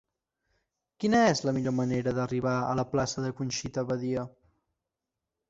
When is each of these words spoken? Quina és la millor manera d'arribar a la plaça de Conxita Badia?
Quina 1.03 1.19
és 1.33 1.41
la 1.47 1.53
millor 1.57 1.75
manera 1.81 2.13
d'arribar 2.21 2.55
a 2.63 2.73
la 2.81 2.87
plaça 2.95 3.27
de 3.27 3.31
Conxita 3.43 3.85
Badia? 3.93 4.27